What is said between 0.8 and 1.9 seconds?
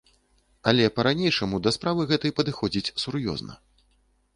па-ранейшаму да